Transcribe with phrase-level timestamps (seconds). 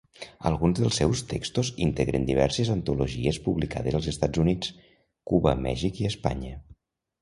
[0.49, 4.77] Alguns dels seus textos integren diverses antologies publicades als Estats Units,
[5.33, 6.61] Cuba, Mèxic i Espanya.